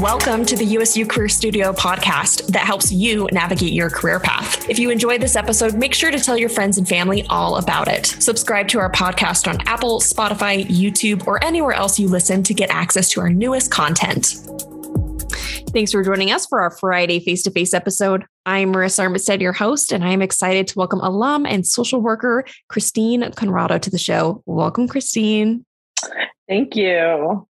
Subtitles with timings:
[0.00, 4.70] Welcome to the USU Career Studio podcast that helps you navigate your career path.
[4.70, 7.88] If you enjoyed this episode, make sure to tell your friends and family all about
[7.88, 8.06] it.
[8.06, 12.70] Subscribe to our podcast on Apple, Spotify, YouTube, or anywhere else you listen to get
[12.70, 14.36] access to our newest content.
[15.72, 18.24] Thanks for joining us for our Friday face to face episode.
[18.46, 22.44] I'm Marissa Armistead, your host, and I am excited to welcome alum and social worker
[22.68, 24.44] Christine Conrado to the show.
[24.46, 25.64] Welcome, Christine.
[26.46, 27.48] Thank you.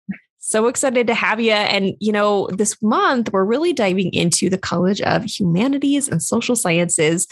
[0.49, 1.53] So excited to have you.
[1.53, 6.57] And, you know, this month we're really diving into the College of Humanities and Social
[6.57, 7.27] Sciences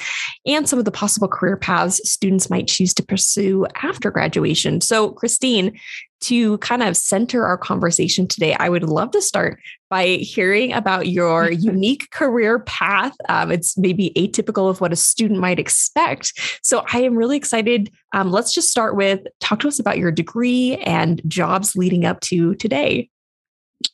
[0.45, 4.83] and some of the possible career paths students might choose to pursue after graduation.
[4.83, 5.81] So, Christine,
[6.21, 11.09] to kind of center our conversation today, I would love to start by hearing about
[11.09, 13.17] your unique career path.
[13.29, 16.33] Um, it's maybe atypical of what a student might expect.
[16.63, 17.91] So I am really excited.
[18.15, 22.21] Um, let's just start with talk to us about your degree and jobs leading up
[22.21, 23.11] to today.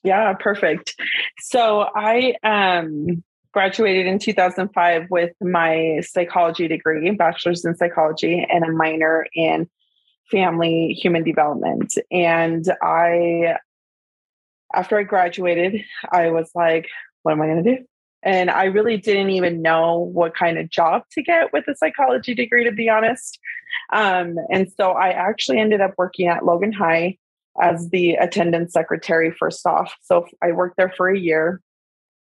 [0.05, 0.95] Yeah, perfect.
[1.41, 8.73] So I um, graduated in 2005 with my psychology degree, bachelor's in psychology, and a
[8.73, 9.68] minor in
[10.33, 11.95] family human development.
[12.11, 13.57] And I,
[14.74, 16.89] after I graduated, I was like,
[17.23, 17.85] what am I going to do?
[18.24, 22.35] And I really didn't even know what kind of job to get with a psychology
[22.35, 23.39] degree, to be honest.
[23.93, 27.19] Um, and so I actually ended up working at Logan High
[27.61, 29.95] as the attendance secretary first off.
[30.02, 31.61] So I worked there for a year.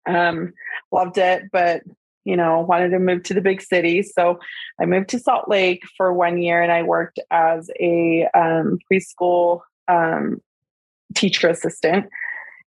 [0.06, 0.52] Um,
[0.90, 1.82] loved it, but
[2.24, 4.02] you know, wanted to move to the big city.
[4.02, 4.38] So
[4.80, 9.60] I moved to Salt Lake for one year and I worked as a um, preschool
[9.88, 10.40] um,
[11.14, 12.06] teacher assistant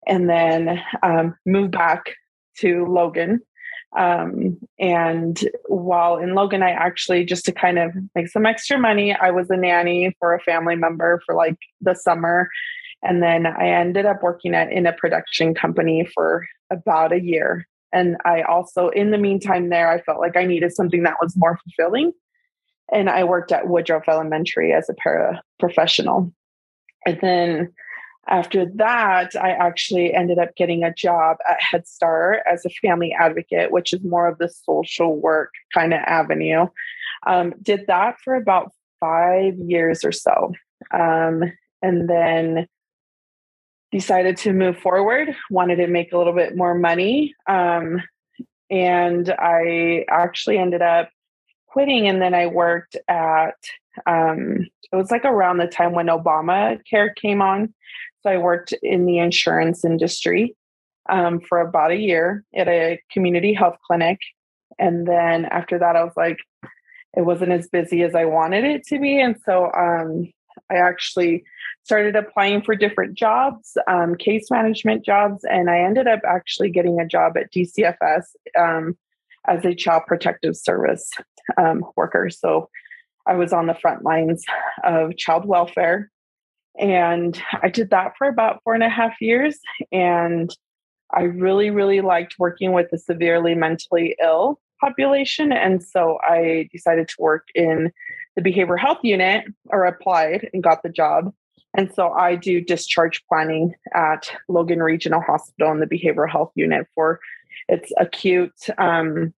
[0.08, 2.16] and then um, moved back
[2.60, 3.42] to Logan.
[3.98, 9.16] Um, and while in Logan, I actually, just to kind of make some extra money,
[9.16, 12.50] I was a nanny for a family member for like the summer.
[13.04, 17.68] And then I ended up working at in a production company for about a year.
[17.96, 21.38] And I also, in the meantime, there, I felt like I needed something that was
[21.38, 22.12] more fulfilling.
[22.92, 26.34] And I worked at Woodruff Elementary as a paraprofessional.
[27.06, 27.74] And then
[28.28, 33.16] after that, I actually ended up getting a job at Head Start as a family
[33.18, 36.68] advocate, which is more of the social work kind of avenue.
[37.26, 40.52] Um, did that for about five years or so.
[40.94, 41.44] Um,
[41.82, 42.68] and then
[43.92, 47.34] decided to move forward, wanted to make a little bit more money.
[47.48, 48.02] Um,
[48.70, 51.10] and I actually ended up
[51.68, 52.08] quitting.
[52.08, 53.56] And then I worked at,
[54.06, 57.74] um, it was like around the time when Obamacare came on.
[58.22, 60.56] So I worked in the insurance industry
[61.10, 64.20] um, for about a year at a community health clinic.
[64.80, 66.38] And then after that, I was like,
[67.16, 69.22] it wasn't as busy as I wanted it to be.
[69.22, 70.32] And so um,
[70.70, 71.44] I actually
[71.86, 77.00] started applying for different jobs, um, case management jobs, and I ended up actually getting
[77.00, 78.24] a job at DCFS
[78.60, 78.98] um,
[79.48, 81.12] as a child protective service
[81.58, 82.32] um, worker.
[82.32, 82.70] So
[83.28, 84.44] I was on the front lines
[84.84, 86.12] of child welfare.
[86.78, 89.60] And I did that for about four and a half years.
[89.92, 90.54] And
[91.14, 95.52] I really, really liked working with the severely mentally ill population.
[95.52, 97.92] And so I decided to work in
[98.36, 101.32] the behavioral health unit or applied and got the job.
[101.78, 106.88] And so I do discharge planning at Logan Regional Hospital in the behavioral health unit
[106.96, 107.20] for
[107.68, 109.34] its acute um,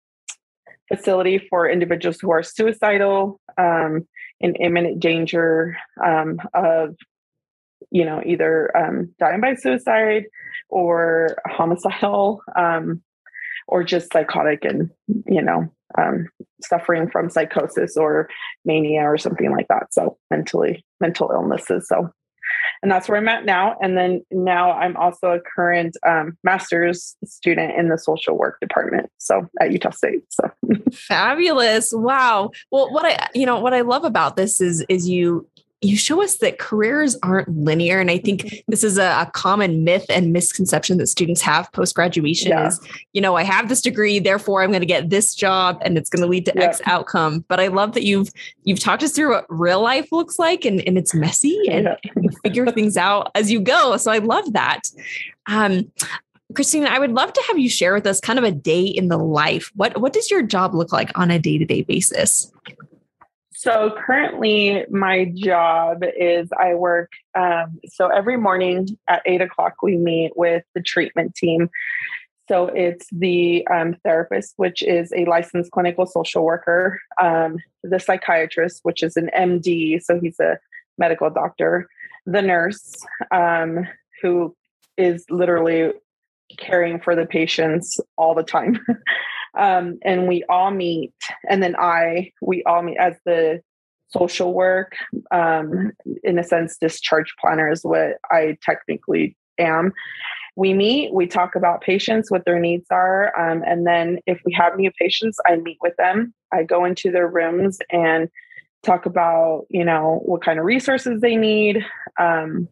[0.87, 4.07] facility for individuals who are suicidal, um,
[4.39, 6.95] in imminent danger um, of,
[7.91, 10.25] you know, either um, dying by suicide
[10.69, 13.01] or homicidal um,
[13.67, 14.91] or just psychotic and,
[15.25, 16.27] you know, um,
[16.61, 18.29] suffering from psychosis or
[18.65, 19.91] mania or something like that.
[19.91, 21.87] So mentally, mental illnesses.
[21.87, 22.11] So
[22.81, 23.75] and that's where I'm at now.
[23.81, 29.09] And then now I'm also a current um, master's student in the social work department.
[29.17, 30.23] So at Utah State.
[30.29, 30.51] So
[30.93, 31.91] fabulous!
[31.93, 32.51] Wow.
[32.71, 35.47] Well, what I you know what I love about this is is you
[35.81, 37.99] you show us that careers aren't linear.
[37.99, 38.57] And I think mm-hmm.
[38.67, 42.67] this is a, a common myth and misconception that students have post graduation yeah.
[42.67, 42.79] is,
[43.13, 46.09] you know, I have this degree, therefore I'm going to get this job and it's
[46.09, 46.63] going to lead to yeah.
[46.63, 47.45] X outcome.
[47.47, 48.29] But I love that you've
[48.63, 52.11] you've talked us through what real life looks like and, and it's messy and yeah.
[52.15, 53.97] you figure things out as you go.
[53.97, 54.81] So I love that.
[55.45, 55.91] Um,
[56.55, 59.09] Christina, I would love to have you share with us kind of a day in
[59.09, 59.71] the life.
[59.75, 62.51] What what does your job look like on a day-to-day basis?
[63.57, 67.11] So currently, my job is I work.
[67.33, 71.71] Um, so every morning at eight o'clock, we meet with the treatment team.
[72.47, 78.81] So it's the um, therapist, which is a licensed clinical social worker, um, the psychiatrist,
[78.83, 80.59] which is an MD, so he's a
[80.99, 81.89] medical doctor,
[82.27, 82.93] the nurse,
[83.31, 83.87] um,
[84.21, 84.55] who
[84.99, 85.93] is literally
[86.59, 88.79] caring for the patients all the time.
[89.57, 91.13] um, and we all meet,
[91.49, 93.61] and then I, we all meet as the
[94.09, 94.95] social work,
[95.31, 95.91] um,
[96.23, 99.91] in a sense, discharge planner is what I technically am.
[100.55, 103.37] We meet, we talk about patients, what their needs are.
[103.39, 106.33] Um, and then if we have new patients, I meet with them.
[106.51, 108.29] I go into their rooms and
[108.83, 111.85] talk about, you know, what kind of resources they need.
[112.19, 112.69] Um,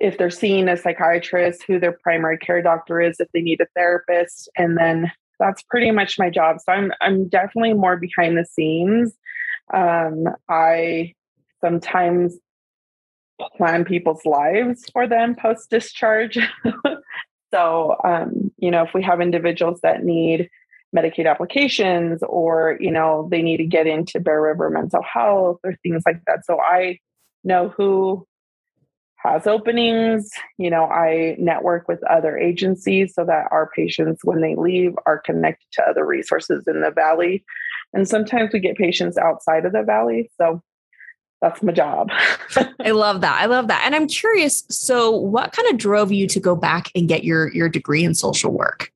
[0.00, 3.66] if they're seeing a psychiatrist, who their primary care doctor is, if they need a
[3.76, 6.58] therapist, and then that's pretty much my job.
[6.60, 9.14] So I'm I'm definitely more behind the scenes.
[9.72, 11.14] Um, I
[11.60, 12.36] sometimes
[13.56, 16.38] plan people's lives for them post discharge.
[17.52, 20.50] so um, you know, if we have individuals that need
[20.94, 25.74] Medicaid applications or you know they need to get into Bear River mental health or
[25.82, 26.44] things like that.
[26.46, 26.98] So I
[27.42, 28.26] know who
[29.24, 30.30] has openings.
[30.58, 35.18] You know, I network with other agencies so that our patients, when they leave, are
[35.18, 37.44] connected to other resources in the valley.
[37.92, 40.30] And sometimes we get patients outside of the valley.
[40.36, 40.62] So
[41.40, 42.10] that's my job.
[42.80, 43.40] I love that.
[43.40, 43.82] I love that.
[43.84, 47.52] And I'm curious, so what kind of drove you to go back and get your
[47.52, 48.90] your degree in social work?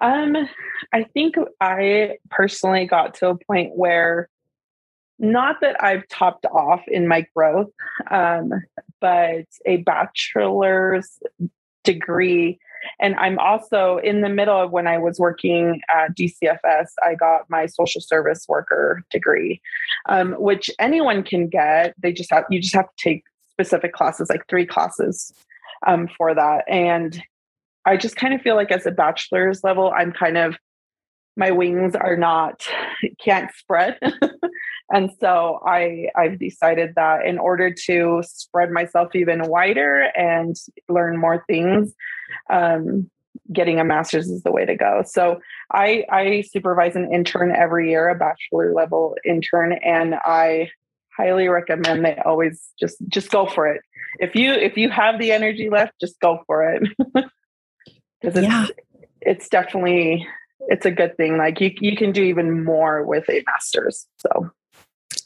[0.00, 0.36] Um,
[0.92, 4.28] I think I personally got to a point where
[5.20, 7.70] not that I've topped off in my growth,
[8.10, 8.52] um,
[9.02, 11.18] but a bachelor's
[11.84, 12.58] degree.
[13.00, 17.50] And I'm also in the middle of when I was working at DCFS, I got
[17.50, 19.60] my social service worker degree,
[20.08, 21.94] um, which anyone can get.
[21.98, 25.32] They just have, you just have to take specific classes, like three classes
[25.86, 26.64] um, for that.
[26.68, 27.22] And
[27.84, 30.56] I just kind of feel like as a bachelor's level, I'm kind of,
[31.36, 32.66] my wings are not,
[33.24, 33.98] can't spread.
[34.92, 40.54] And so I I've decided that in order to spread myself even wider and
[40.88, 41.94] learn more things,
[42.50, 43.10] um,
[43.50, 45.02] getting a master's is the way to go.
[45.06, 45.40] So
[45.72, 50.70] I I supervise an intern every year, a bachelor level intern, and I
[51.16, 53.80] highly recommend they always just just go for it.
[54.18, 56.82] If you if you have the energy left, just go for it.
[58.20, 58.66] Because it's yeah.
[59.20, 60.28] it's definitely
[60.68, 61.38] it's a good thing.
[61.38, 64.06] Like you you can do even more with a master's.
[64.18, 64.52] So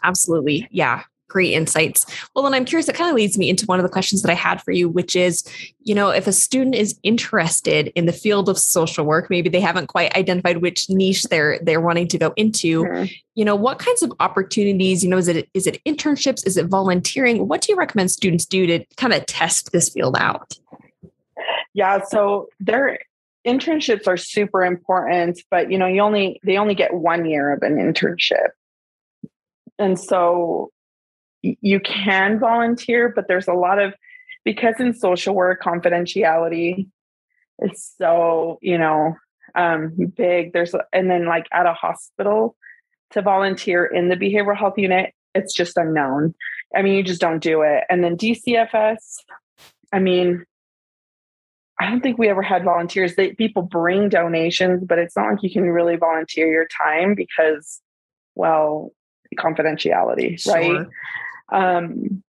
[0.07, 0.69] Absolutely.
[0.71, 1.03] Yeah.
[1.29, 2.07] Great insights.
[2.35, 4.31] Well, then I'm curious, it kind of leads me into one of the questions that
[4.31, 5.43] I had for you, which is,
[5.81, 9.61] you know, if a student is interested in the field of social work, maybe they
[9.61, 13.05] haven't quite identified which niche they're they're wanting to go into, mm-hmm.
[13.35, 16.47] you know, what kinds of opportunities, you know, is it is it internships?
[16.47, 17.49] Is it volunteering?
[17.49, 20.57] What do you recommend students do to kind of test this field out?
[21.75, 23.01] Yeah, so their
[23.45, 27.63] internships are super important, but you know, you only they only get one year of
[27.63, 28.51] an internship.
[29.79, 30.71] And so
[31.43, 33.95] you can volunteer, but there's a lot of,
[34.45, 36.89] because in social work, confidentiality
[37.61, 39.17] is so, you know,
[39.55, 40.53] um, big.
[40.53, 42.57] There's, and then like at a hospital
[43.11, 46.35] to volunteer in the behavioral health unit, it's just unknown.
[46.75, 47.85] I mean, you just don't do it.
[47.89, 48.97] And then DCFS,
[49.93, 50.45] I mean,
[51.79, 53.15] I don't think we ever had volunteers.
[53.15, 57.83] They people bring donations, but it's not like you can really volunteer your time because,
[58.35, 58.93] well,
[59.37, 60.55] confidentiality, sure.
[60.55, 60.87] right?
[61.53, 62.23] Um,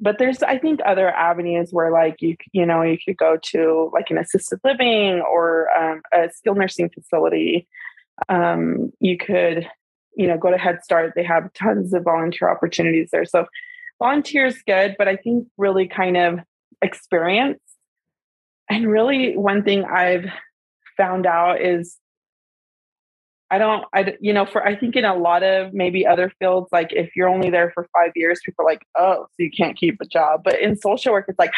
[0.00, 3.90] but there's i think other avenues where like you you know you could go to
[3.92, 7.66] like an assisted living or um, a skilled nursing facility
[8.28, 9.68] um, you could
[10.16, 13.46] you know go to head start they have tons of volunteer opportunities there so
[13.98, 16.38] volunteer is good but i think really kind of
[16.82, 17.60] experience
[18.68, 20.26] and really one thing i've
[20.96, 21.96] found out is
[23.50, 26.68] I don't, I, you know, for, I think in a lot of maybe other fields,
[26.72, 29.76] like if you're only there for five years, people are like, oh, so you can't
[29.76, 30.42] keep a job.
[30.42, 31.52] But in social work, it's like,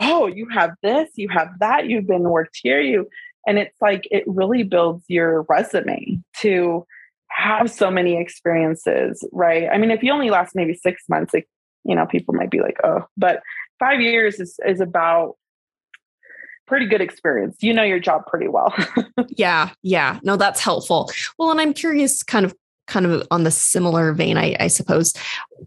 [0.00, 3.08] oh, you have this, you have that, you've been worked here, you,
[3.46, 6.86] and it's like, it really builds your resume to
[7.26, 9.68] have so many experiences, right?
[9.72, 11.48] I mean, if you only last maybe six months, like,
[11.84, 13.40] you know, people might be like, oh, but
[13.80, 15.36] five years is, is about
[16.66, 17.56] pretty good experience.
[17.60, 18.74] You know your job pretty well.
[19.28, 20.20] yeah, yeah.
[20.22, 21.10] No, that's helpful.
[21.38, 22.54] Well, and I'm curious, kind of,
[22.86, 25.14] kind of on the similar vein, I, I suppose,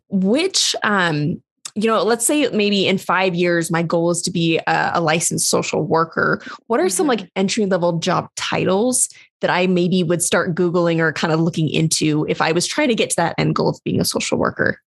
[0.10, 1.42] which um,
[1.76, 5.02] you know, let's say maybe in five years, my goal is to be a, a
[5.02, 6.42] licensed social worker.
[6.68, 7.28] What are some like mm-hmm.
[7.36, 9.10] entry level job titles
[9.42, 12.88] that I maybe would start Googling or kind of looking into if I was trying
[12.88, 14.80] to get to that end goal of being a social worker?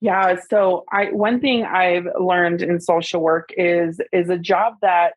[0.00, 0.36] Yeah.
[0.50, 5.14] So I one thing I've learned in social work is is a job that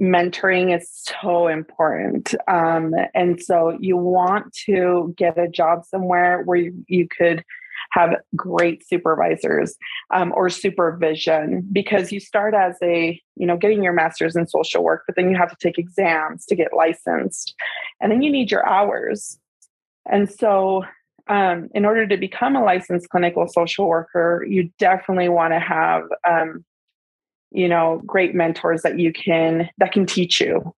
[0.00, 0.90] mentoring is
[1.22, 2.34] so important.
[2.48, 7.44] Um, and so you want to get a job somewhere where you, you could
[7.90, 9.76] have great supervisors
[10.12, 14.82] um, or supervision because you start as a you know getting your master's in social
[14.82, 17.54] work but then you have to take exams to get licensed
[18.00, 19.38] and then you need your hours
[20.06, 20.84] and so
[21.26, 26.04] um, in order to become a licensed clinical social worker you definitely want to have
[26.28, 26.64] um,
[27.54, 30.74] you know great mentors that you can that can teach you.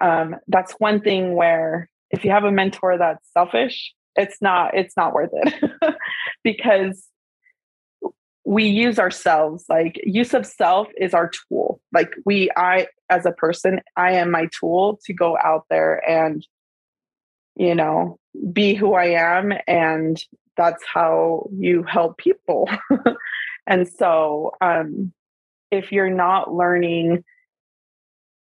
[0.00, 4.96] Um, that's one thing where if you have a mentor that's selfish it's not it's
[4.96, 5.70] not worth it.
[6.44, 7.06] Because
[8.44, 11.80] we use ourselves like use of self is our tool.
[11.92, 16.46] Like we i as a person i am my tool to go out there and
[17.56, 18.18] you know
[18.52, 20.22] be who i am and
[20.56, 22.68] that's how you help people.
[23.70, 25.12] And so um
[25.70, 27.24] if you're not learning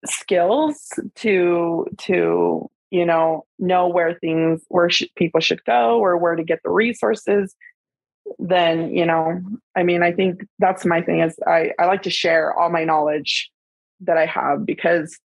[0.06, 6.36] skills to to you know know where things where sh- people should go or where
[6.36, 7.56] to get the resources
[8.40, 9.42] then you know
[9.76, 12.84] i mean i think that's my thing is i i like to share all my
[12.84, 13.50] knowledge
[14.00, 15.20] that i have because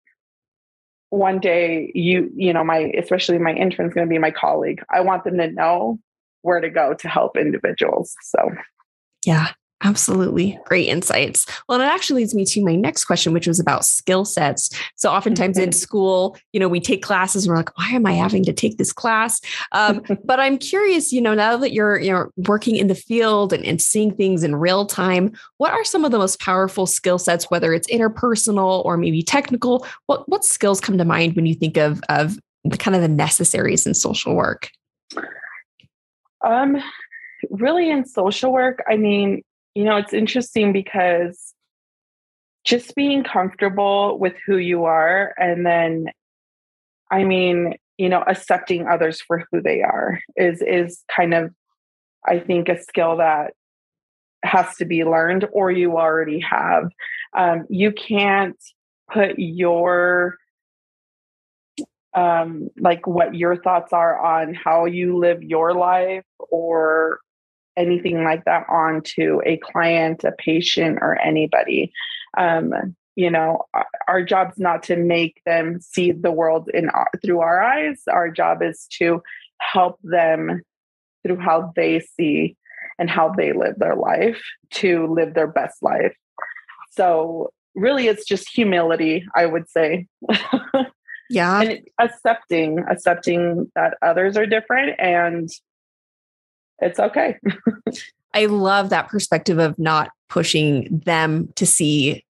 [1.10, 5.00] one day you you know my especially my intern's going to be my colleague i
[5.00, 5.98] want them to know
[6.41, 8.51] where to go to help individuals so.
[9.25, 9.51] Yeah
[9.84, 10.60] Absolutely.
[10.65, 11.46] Great insights.
[11.69, 14.72] Well, it actually leads me to my next question, which was about skill sets.
[14.96, 15.77] So, oftentimes in mm-hmm.
[15.77, 18.77] school, you know, we take classes and we're like, why am I having to take
[18.77, 19.39] this class?
[19.74, 23.63] Um, but I'm curious, you know, now that you're, you're working in the field and,
[23.65, 27.51] and seeing things in real time, what are some of the most powerful skill sets,
[27.51, 29.86] whether it's interpersonal or maybe technical?
[30.07, 33.07] What, what skills come to mind when you think of, of the kind of the
[33.07, 34.72] necessaries in social work?
[36.43, 36.81] Um,
[37.51, 39.43] really in social work, I mean,
[39.77, 41.53] you know, it's interesting because
[42.65, 46.07] just being comfortable with who you are and then
[47.12, 51.53] I mean, you know, accepting others for who they are is is kind of
[52.27, 53.53] I think a skill that
[54.43, 56.89] has to be learned or you already have.
[57.38, 58.57] Um, you can't
[59.13, 60.38] put your
[62.15, 67.19] um, like what your thoughts are on how you live your life or
[67.77, 71.93] anything like that onto a client, a patient, or anybody.
[72.38, 73.63] Um, you know,
[74.07, 78.01] our job's not to make them see the world in our, through our eyes.
[78.12, 79.24] Our job is to
[79.60, 80.62] help them
[81.25, 82.55] through how they see
[83.00, 84.41] and how they live their life
[84.72, 86.15] to live their best life.
[86.91, 90.07] So really it's just humility, I would say.
[91.29, 91.62] yeah.
[91.62, 95.50] and accepting, accepting that others are different and
[96.79, 97.38] it's okay.
[98.34, 102.24] I love that perspective of not pushing them to see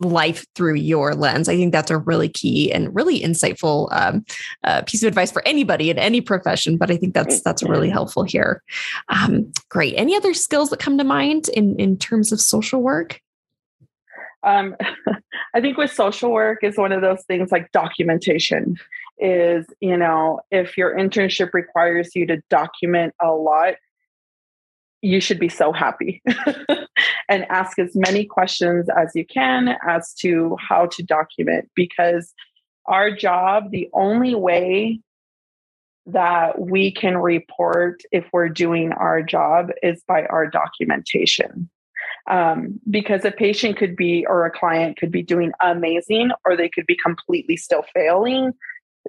[0.00, 1.48] life through your lens.
[1.48, 4.24] I think that's a really key and really insightful um,
[4.64, 6.76] uh, piece of advice for anybody in any profession.
[6.76, 8.62] But I think that's that's really helpful here.
[9.08, 9.94] Um, great.
[9.96, 13.20] Any other skills that come to mind in in terms of social work?
[14.42, 14.76] Um,
[15.54, 18.76] I think with social work is one of those things like documentation
[19.18, 23.74] is, you know, if your internship requires you to document a lot,
[25.02, 26.22] you should be so happy
[27.28, 32.34] and ask as many questions as you can as to how to document because
[32.86, 35.00] our job, the only way
[36.06, 41.68] that we can report if we're doing our job is by our documentation.
[42.28, 46.68] Um, because a patient could be or a client could be doing amazing or they
[46.68, 48.52] could be completely still failing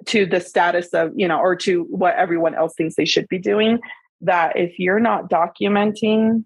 [0.06, 3.38] to the status of you know or to what everyone else thinks they should be
[3.38, 3.78] doing
[4.20, 6.44] that if you're not documenting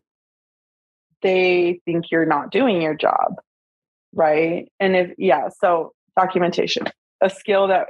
[1.22, 3.36] they think you're not doing your job
[4.12, 6.86] right and if yeah so documentation
[7.20, 7.88] a skill that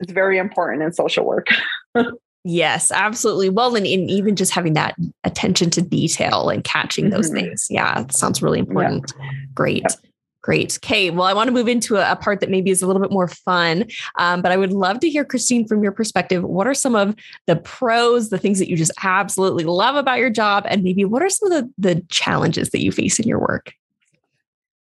[0.00, 1.46] is very important in social work
[2.44, 7.30] yes absolutely well and, and, even just having that attention to detail and catching those
[7.30, 7.46] mm-hmm.
[7.46, 9.30] things yeah it sounds really important yeah.
[9.54, 9.96] great yeah.
[10.42, 10.76] Great.
[10.82, 11.08] Okay.
[11.10, 13.28] Well, I want to move into a, part that maybe is a little bit more
[13.28, 13.84] fun,
[14.18, 16.42] um, but I would love to hear, Christine, from your perspective.
[16.42, 17.14] What are some of
[17.46, 21.22] the pros, the things that you just absolutely love about your job, and maybe what
[21.22, 23.72] are some of the, the challenges that you face in your work?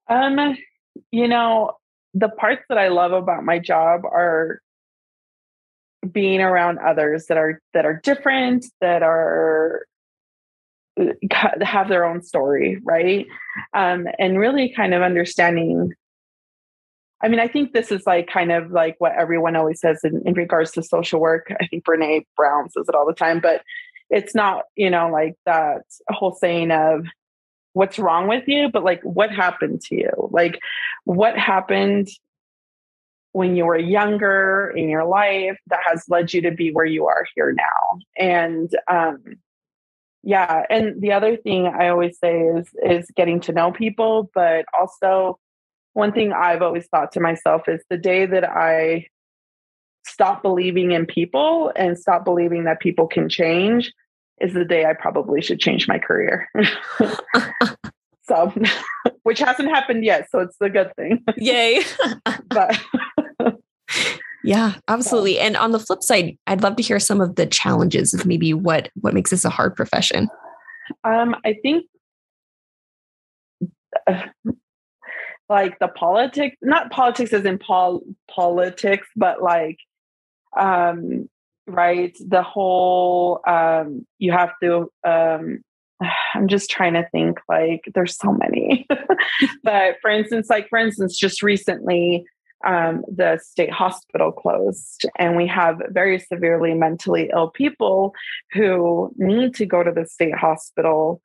[0.09, 0.57] Um,
[1.11, 1.77] you know,
[2.13, 4.61] the parts that I love about my job are
[6.11, 9.85] being around others that are that are different, that are
[11.61, 13.25] have their own story, right?
[13.73, 15.93] Um, and really kind of understanding.
[17.21, 20.21] I mean, I think this is like kind of like what everyone always says in,
[20.25, 21.51] in regards to social work.
[21.59, 23.61] I think Brene Brown says it all the time, but
[24.09, 27.05] it's not, you know, like that whole saying of
[27.73, 30.29] what's wrong with you, but like what happened to you?
[30.31, 30.59] Like
[31.03, 32.07] what happened
[33.33, 37.05] when you were younger in your life that has led you to be where you
[37.05, 37.99] are here now.
[38.17, 39.23] And um,
[40.23, 44.65] yeah and the other thing i always say is is getting to know people but
[44.77, 45.39] also
[45.93, 49.05] one thing i've always thought to myself is the day that i
[50.05, 53.91] stop believing in people and stop believing that people can change
[54.39, 56.47] is the day i probably should change my career.
[58.27, 58.53] So
[59.23, 61.23] which hasn't happened yet so it's a good thing.
[61.37, 61.81] Yay.
[62.49, 62.79] But
[64.47, 65.39] yeah, absolutely.
[65.39, 68.53] And on the flip side, I'd love to hear some of the challenges of maybe
[68.53, 70.29] what what makes this a hard profession.
[71.03, 71.85] Um, I think
[74.07, 74.23] uh,
[75.49, 79.77] like the politics, not politics as in pol- politics, but like
[80.57, 81.29] um
[81.67, 85.59] right the whole um you have to um
[86.33, 88.87] I'm just trying to think like there's so many.
[89.63, 92.25] but for instance, like for instance, just recently
[92.65, 98.13] um, the state hospital closed, and we have very severely mentally ill people
[98.51, 101.21] who need to go to the state hospital,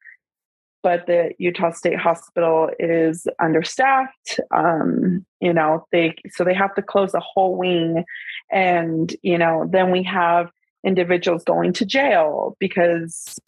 [0.82, 4.40] but the Utah State Hospital is understaffed.
[4.50, 8.04] Um, you know, they so they have to close a whole wing,
[8.50, 10.50] and you know, then we have
[10.84, 13.38] individuals going to jail because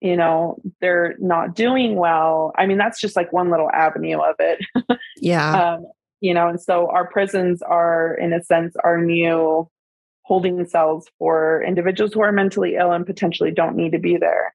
[0.00, 2.52] you know they're not doing well.
[2.56, 4.64] I mean that's just like one little avenue of it.
[5.18, 5.74] Yeah.
[5.74, 5.86] Um,
[6.20, 9.68] you know and so our prisons are in a sense our new
[10.26, 14.52] holding cells for individuals who are mentally ill and potentially don't need to be there.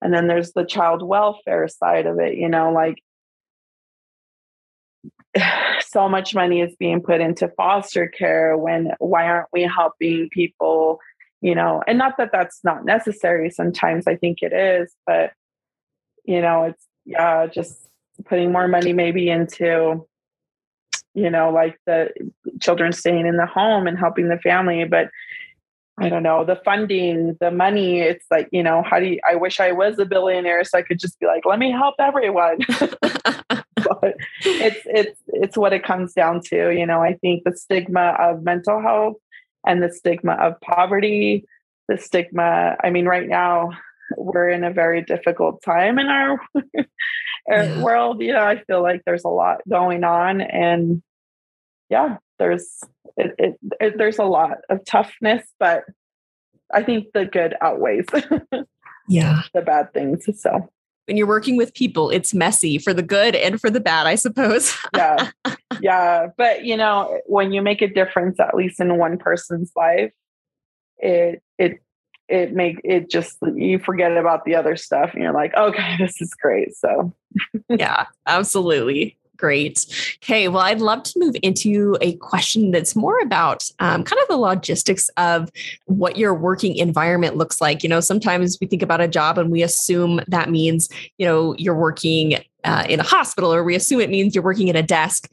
[0.00, 3.02] And then there's the child welfare side of it you know like
[5.80, 10.98] so much money is being put into foster care when why aren't we helping people
[11.42, 11.82] you know?
[11.86, 15.32] And not that that's not necessary sometimes i think it is but
[16.24, 17.76] you know it's yeah just
[18.26, 20.06] putting more money maybe into
[21.14, 22.10] you know, like the
[22.60, 24.84] children staying in the home and helping the family.
[24.84, 25.10] But
[25.98, 29.34] I don't know, the funding, the money, it's like, you know, how do you, I
[29.34, 32.58] wish I was a billionaire so I could just be like, let me help everyone.
[32.78, 36.70] but it's, it's, it's what it comes down to.
[36.70, 39.16] You know, I think the stigma of mental health
[39.66, 41.44] and the stigma of poverty,
[41.86, 43.70] the stigma, I mean, right now,
[44.16, 46.40] we're in a very difficult time in our
[47.50, 47.82] Uh, yeah.
[47.82, 48.20] world.
[48.20, 51.02] You know, I feel like there's a lot going on, and
[51.88, 52.80] yeah, there's
[53.16, 55.84] it, it, it there's a lot of toughness, but
[56.72, 58.06] I think the good outweighs
[59.08, 60.28] yeah the bad things.
[60.40, 60.70] So
[61.06, 64.14] when you're working with people, it's messy for the good and for the bad, I
[64.14, 64.76] suppose.
[64.96, 65.30] yeah.
[65.80, 66.28] Yeah.
[66.36, 70.12] But you know, when you make a difference, at least in one person's life,
[70.98, 71.82] it it
[72.30, 76.20] it make it just you forget about the other stuff and you're like okay this
[76.20, 76.74] is great.
[76.76, 77.12] So.
[77.68, 79.16] Yeah absolutely.
[79.36, 79.86] Great.
[80.22, 84.28] Okay well i'd love to move into a question that's more about um, kind of
[84.28, 85.50] the logistics of
[85.86, 87.82] what your working environment looks like.
[87.82, 90.88] You know sometimes we think about a job and we assume that means
[91.18, 94.68] you know you're working uh, in a hospital or we assume it means you're working
[94.70, 95.30] at a desk.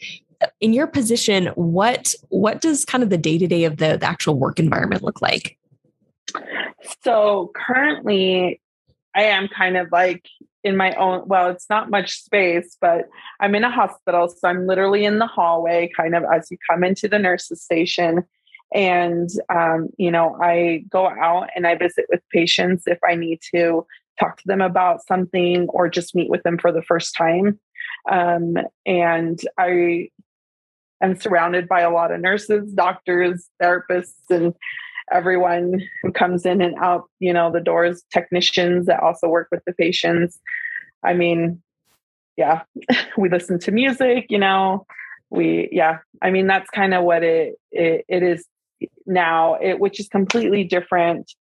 [0.62, 4.60] In your position what what does kind of the day-to-day of the, the actual work
[4.60, 5.57] environment look like
[7.04, 8.62] so currently,
[9.16, 10.26] I am kind of like
[10.64, 13.08] in my own, well, it's not much space, but
[13.40, 14.28] I'm in a hospital.
[14.28, 18.24] So I'm literally in the hallway, kind of as you come into the nurse's station.
[18.74, 23.40] And, um, you know, I go out and I visit with patients if I need
[23.56, 23.86] to
[24.20, 27.60] talk to them about something or just meet with them for the first time.
[28.12, 30.10] Um, and I
[31.02, 34.54] am surrounded by a lot of nurses, doctors, therapists, and
[35.12, 39.64] everyone who comes in and out, you know, the doors, technicians that also work with
[39.66, 40.40] the patients.
[41.04, 41.62] I mean,
[42.36, 42.64] yeah,
[43.18, 44.86] we listen to music, you know,
[45.30, 48.46] we, yeah, I mean, that's kind of what it, it, it is
[49.06, 51.34] now, it, which is completely different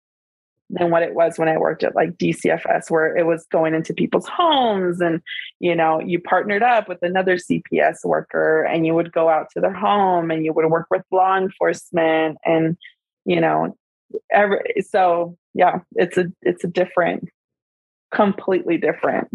[0.69, 3.95] than what it was when I worked at like DCFS, where it was going into
[3.95, 5.23] people's homes and,
[5.61, 9.61] you know, you partnered up with another CPS worker and you would go out to
[9.61, 12.77] their home and you would work with law enforcement and,
[13.27, 13.77] you know
[14.33, 17.29] every so yeah it's a it's a different
[18.13, 19.29] completely different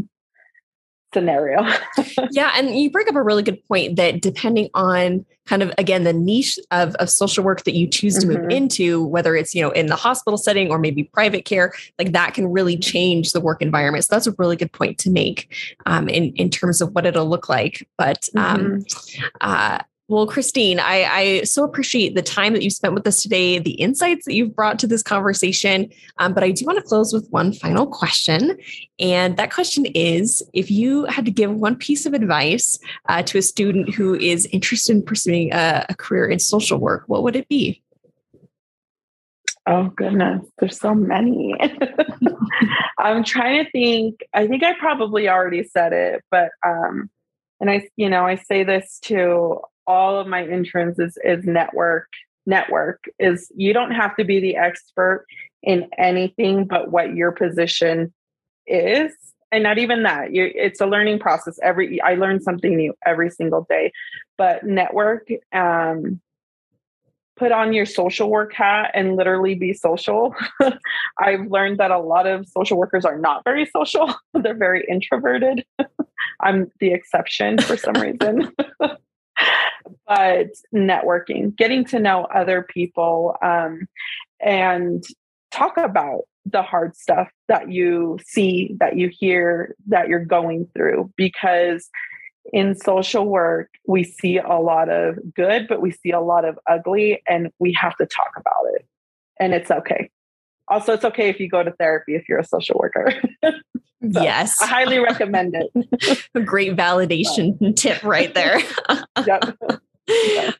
[1.14, 1.66] scenario.
[2.32, 2.52] yeah.
[2.56, 6.14] And you bring up a really good point that depending on kind of again the
[6.14, 8.44] niche of, of social work that you choose to mm-hmm.
[8.44, 12.14] move into, whether it's, you know, in the hospital setting or maybe private care, like
[12.14, 14.06] that can really change the work environment.
[14.06, 15.54] So that's a really good point to make
[15.86, 17.88] um, in, in terms of what it'll look like.
[17.98, 19.26] But um, mm-hmm.
[19.42, 19.80] uh,
[20.12, 23.72] well, Christine, I, I, so appreciate the time that you spent with us today, the
[23.72, 25.90] insights that you've brought to this conversation.
[26.18, 28.58] Um, but I do want to close with one final question.
[29.00, 33.38] And that question is if you had to give one piece of advice uh, to
[33.38, 37.38] a student who is interested in pursuing a, a career in social work, what would
[37.38, 37.82] it be?
[39.66, 40.46] Oh, goodness.
[40.60, 41.56] There's so many.
[43.00, 44.26] I'm trying to think.
[44.34, 47.10] I think I probably already said it, but um,
[47.62, 52.08] and I, you know, I say this to all of my interns is is network.
[52.46, 55.26] Network is you don't have to be the expert
[55.62, 58.12] in anything but what your position
[58.66, 59.12] is
[59.52, 63.30] and not even that you, it's a learning process every i learn something new every
[63.30, 63.92] single day
[64.40, 66.20] but network um,
[67.42, 70.36] put on your social work hat and literally be social.
[71.18, 74.14] I've learned that a lot of social workers are not very social.
[74.36, 75.66] They're very introverted.
[76.40, 78.54] I'm the exception for some reason.
[80.08, 83.88] But networking, getting to know other people um,
[84.40, 85.04] and
[85.52, 91.12] talk about the hard stuff that you see, that you hear, that you're going through,
[91.16, 91.90] because
[92.52, 96.58] in social work, we see a lot of good, but we see a lot of
[96.68, 98.86] ugly, and we have to talk about it.
[99.40, 100.10] And it's okay.
[100.68, 103.14] Also, it's okay if you go to therapy if you're a social worker.
[104.02, 104.60] so yes.
[104.62, 106.28] I highly recommend it.
[106.36, 108.60] a great validation tip right there.
[109.26, 109.58] yep.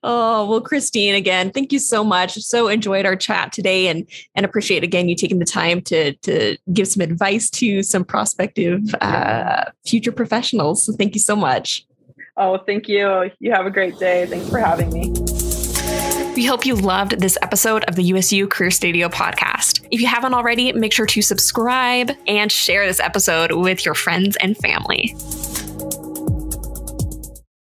[0.04, 2.36] Oh, well, Christine, again, thank you so much.
[2.36, 6.58] So enjoyed our chat today and and appreciate again you taking the time to to
[6.72, 10.86] give some advice to some prospective uh, future professionals.
[10.86, 11.86] So thank you so much.
[12.38, 13.30] Oh, thank you.
[13.40, 14.26] You have a great day.
[14.26, 15.12] Thanks for having me.
[16.42, 19.86] We hope you loved this episode of the USU Career Studio podcast.
[19.92, 24.38] If you haven't already, make sure to subscribe and share this episode with your friends
[24.38, 25.16] and family.